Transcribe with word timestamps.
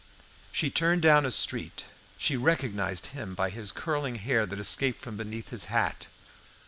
She 0.51 0.71
turned 0.71 1.03
down 1.03 1.27
a 1.27 1.29
street; 1.29 1.85
she 2.17 2.35
recognised 2.35 3.05
him 3.13 3.35
by 3.35 3.51
his 3.51 3.71
curling 3.71 4.15
hair 4.15 4.47
that 4.47 4.57
escaped 4.59 4.99
from 4.99 5.15
beneath 5.15 5.49
his 5.49 5.65
hat. 5.65 6.07